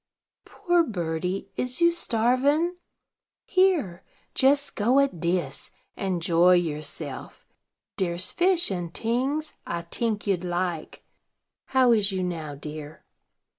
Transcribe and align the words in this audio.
"Poor 0.45 0.81
birdie, 0.81 1.49
is 1.57 1.79
you 1.79 1.91
starvin'? 1.91 2.77
Here, 3.45 4.01
jes 4.35 4.71
go 4.71 4.99
at 4.99 5.19
dis, 5.19 5.69
and 5.95 6.23
joy 6.23 6.55
yourself. 6.55 7.45
Dere's 7.97 8.31
fish 8.31 8.71
and 8.71 8.91
tings 8.95 9.53
I 9.67 9.83
tink 9.83 10.25
you'd 10.25 10.43
like. 10.43 11.03
How 11.65 11.91
is 11.91 12.11
you 12.11 12.23
now, 12.23 12.55
dear?" 12.55 13.03